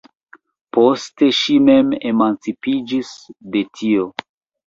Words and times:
Poste 0.77 1.27
ŝi 1.39 1.57
mem 1.67 1.91
emancipiĝis 2.13 3.11
de 3.57 3.65
tio. 3.81 4.09